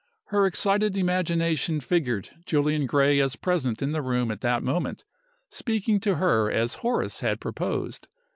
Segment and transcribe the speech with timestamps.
[0.29, 5.05] Her excited imagination figured Julian Gray as present in the room at that moment,
[5.51, 8.07] speaking to her as Horace had proposed.